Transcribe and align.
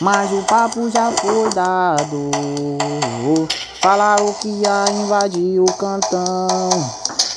Mas 0.00 0.30
o 0.30 0.42
papo 0.42 0.90
já 0.90 1.10
foi 1.12 1.48
dado. 1.54 2.30
Falaram 3.80 4.32
que 4.34 4.48
ia 4.48 4.84
invadir 4.90 5.60
o 5.60 5.66
cantão. 5.74 6.68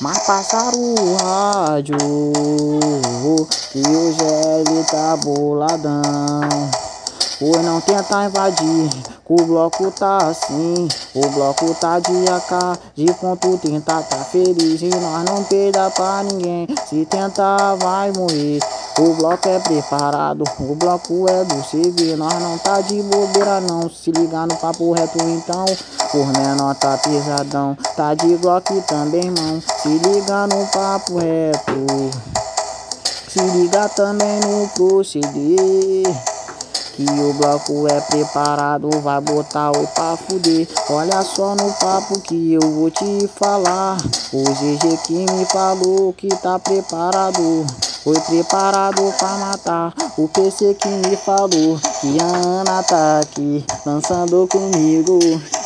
Mas 0.01 0.17
passaram 0.19 0.79
o 0.79 1.17
rádio 1.17 1.97
Que 3.71 3.79
hoje 3.79 4.19
ele 4.21 4.83
tá 4.85 5.17
boladão. 5.17 6.69
Pois 7.39 7.63
não 7.63 7.79
tenta 7.81 8.25
invadir 8.25 8.89
O 9.27 9.35
bloco 9.43 9.91
tá 9.91 10.17
assim. 10.17 10.87
O 11.15 11.29
bloco 11.29 11.73
tá 11.75 11.99
de 11.99 12.29
AK 12.29 12.79
De 12.95 13.13
ponto 13.13 13.57
tenta 13.57 14.01
tá 14.01 14.17
feliz. 14.17 14.81
E 14.81 14.89
nós 14.89 15.25
não 15.25 15.43
perda 15.43 15.89
pra 15.91 16.23
ninguém. 16.23 16.67
Se 16.89 17.05
tentar 17.05 17.75
vai 17.75 18.11
morrer 18.11 18.59
o 18.99 19.13
bloco 19.13 19.47
é 19.47 19.59
preparado, 19.59 20.43
o 20.59 20.75
bloco 20.75 21.25
é 21.29 21.43
do 21.45 21.55
CV, 21.63 22.17
nós 22.17 22.33
não 22.41 22.57
tá 22.57 22.81
de 22.81 23.01
bobeira 23.01 23.61
não. 23.61 23.89
Se 23.89 24.11
ligar 24.11 24.45
no 24.45 24.55
papo 24.57 24.91
reto 24.91 25.17
então, 25.23 25.65
por 26.11 26.27
menor 26.37 26.75
tá 26.75 26.97
pesadão. 26.97 27.77
Tá 27.95 28.13
de 28.13 28.35
Glock 28.35 28.69
também, 28.87 29.25
irmão. 29.25 29.61
Se 29.81 29.87
liga 29.87 30.47
no 30.47 30.65
papo 30.67 31.19
reto. 31.19 32.09
Se 33.27 33.39
liga 33.39 33.87
também 33.89 34.39
no 34.41 34.67
proceder. 34.69 36.03
Que 36.95 37.05
o 37.05 37.33
bloco 37.33 37.87
é 37.87 38.01
preparado, 38.01 38.89
vai 39.01 39.21
botar 39.21 39.71
o 39.71 39.87
pra 39.87 40.17
fuder. 40.17 40.67
Olha 40.89 41.21
só 41.21 41.55
no 41.55 41.71
papo 41.73 42.19
que 42.19 42.53
eu 42.53 42.61
vou 42.61 42.91
te 42.91 43.29
falar. 43.39 43.97
O 44.33 44.43
GG 44.43 44.97
que 45.05 45.31
me 45.31 45.45
falou 45.45 46.11
que 46.11 46.27
tá 46.27 46.59
preparado. 46.59 47.65
Foi 48.09 48.19
preparado 48.21 49.13
pra 49.19 49.37
matar 49.37 49.93
o 50.17 50.27
PC 50.27 50.73
que 50.73 50.87
me 50.87 51.15
falou 51.15 51.79
que 52.01 52.17
a 52.19 52.25
Ana 52.25 52.81
tá 52.81 53.19
aqui 53.19 53.63
dançando 53.85 54.47
comigo. 54.47 55.19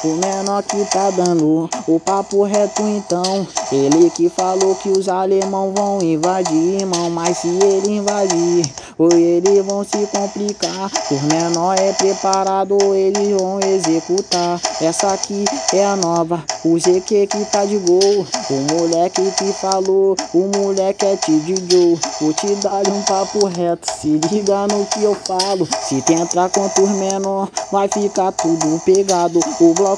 O 0.04 0.18
menor 0.18 0.62
que 0.64 0.84
tá 0.92 1.10
dando 1.12 1.70
o 1.88 1.98
papo 1.98 2.44
reto 2.44 2.82
então. 2.82 3.48
Ele 3.72 4.10
que 4.10 4.28
falou 4.28 4.76
que 4.76 4.90
os 4.90 5.08
alemão 5.08 5.74
vão 5.74 6.02
invadir, 6.02 6.82
irmão. 6.82 7.10
Mas 7.10 7.38
se 7.38 7.48
ele 7.48 7.92
invadir, 7.92 8.70
ou 8.98 9.12
eles 9.14 9.66
vão 9.66 9.84
se 9.86 10.06
complicar. 10.08 10.92
Os 11.10 11.22
menor 11.22 11.80
é 11.80 11.94
preparado, 11.94 12.78
eles 12.94 13.30
vão 13.40 13.62
executar. 13.62 14.60
Essa 14.82 15.14
aqui 15.14 15.46
é 15.72 15.86
a 15.86 15.96
nova, 15.96 16.44
o 16.66 16.76
GQ 16.76 17.28
que 17.28 17.46
tá 17.46 17.64
de 17.64 17.78
gol. 17.78 18.26
O 18.50 18.74
moleque 18.74 19.22
que 19.38 19.54
falou, 19.54 20.18
o 20.34 20.52
moleque 20.58 21.06
é 21.06 21.16
T.D. 21.16 21.98
Vou 22.20 22.34
te 22.34 22.54
dar 22.56 22.86
um 22.90 23.02
papo 23.04 23.48
reto, 23.48 23.88
se 24.02 24.20
liga 24.30 24.68
no 24.68 24.86
que 24.88 25.02
eu 25.02 25.16
falo. 25.16 25.66
Se 25.82 26.02
tentar 26.02 26.50
contra 26.50 26.84
os 26.84 26.90
menor, 26.90 27.48
vai 27.72 27.88
ficar 27.88 28.34
tudo 28.34 28.82
pegado. 28.84 29.40
O 29.62 29.74
bloco 29.74 29.93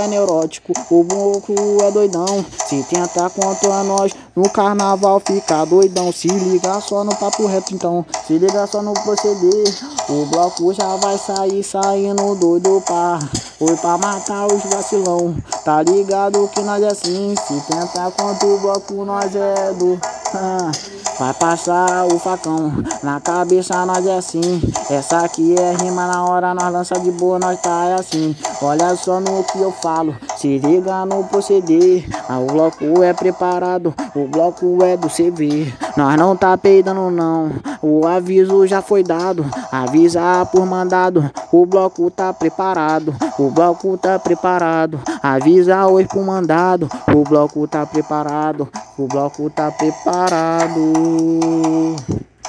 é 0.00 0.06
neurótico, 0.06 0.72
o 0.90 1.04
bloco 1.04 1.54
é 1.82 1.90
doidão. 1.90 2.44
Se 2.66 2.82
tentar 2.84 3.30
contra 3.30 3.82
nós, 3.82 4.12
no 4.34 4.48
carnaval 4.50 5.20
fica 5.20 5.64
doidão. 5.64 6.12
Se 6.12 6.28
liga 6.28 6.80
só 6.80 7.04
no 7.04 7.14
papo 7.14 7.46
reto 7.46 7.74
então, 7.74 8.04
se 8.26 8.38
liga 8.38 8.66
só 8.66 8.82
no 8.82 8.92
proceder. 8.94 9.74
O 10.08 10.26
bloco 10.26 10.72
já 10.72 10.96
vai 10.96 11.18
sair 11.18 11.62
saindo 11.62 12.34
doido 12.34 12.82
pra. 12.86 13.18
Foi 13.58 13.76
pra 13.76 13.96
matar 13.96 14.46
os 14.46 14.62
vacilão. 14.64 15.36
Tá 15.64 15.82
ligado 15.82 16.48
que 16.52 16.60
nós 16.62 16.82
é 16.82 16.88
assim. 16.88 17.34
Se 17.46 17.60
tentar 17.70 18.10
contra 18.10 18.46
o 18.46 18.58
bloco, 18.58 19.04
nós 19.04 19.34
é 19.34 19.72
do. 19.72 20.00
Vai 21.22 21.32
passar 21.34 22.04
o 22.06 22.18
facão, 22.18 22.72
na 23.00 23.20
cabeça 23.20 23.86
nós 23.86 24.04
é 24.04 24.16
assim. 24.16 24.60
Essa 24.90 25.20
aqui 25.20 25.54
é 25.56 25.72
rima 25.80 26.04
na 26.08 26.24
hora, 26.24 26.52
nós 26.52 26.72
lança 26.72 26.98
de 26.98 27.12
boa, 27.12 27.38
nós 27.38 27.60
tá 27.60 27.84
é 27.84 27.94
assim. 27.94 28.34
Olha 28.60 28.96
só 28.96 29.20
no 29.20 29.44
que 29.44 29.60
eu 29.60 29.70
falo, 29.70 30.16
se 30.36 30.58
liga 30.58 31.06
no 31.06 31.22
proceder. 31.22 32.04
Ah, 32.28 32.40
o 32.40 32.46
bloco 32.46 33.04
é 33.04 33.12
preparado, 33.12 33.94
o 34.16 34.26
bloco 34.26 34.82
é 34.82 34.96
do 34.96 35.06
CV. 35.08 35.72
Nós 35.96 36.16
não 36.16 36.34
tá 36.34 36.56
peidando 36.56 37.10
não, 37.10 37.50
o 37.82 38.06
aviso 38.06 38.66
já 38.66 38.80
foi 38.80 39.02
dado. 39.02 39.44
Avisa 39.70 40.46
por 40.50 40.64
mandado, 40.64 41.30
o 41.52 41.66
bloco 41.66 42.10
tá 42.10 42.32
preparado. 42.32 43.14
O 43.38 43.50
bloco 43.50 43.96
tá 43.98 44.18
preparado, 44.18 44.98
avisa 45.22 45.86
hoje 45.86 46.08
por 46.08 46.24
mandado. 46.24 46.88
O 47.14 47.22
bloco 47.24 47.66
tá 47.68 47.84
preparado, 47.84 48.68
o 48.98 49.06
bloco 49.06 49.50
tá 49.50 49.70
preparado. 49.70 50.92